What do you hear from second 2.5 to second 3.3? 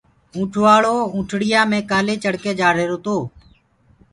جآ ريهرو تو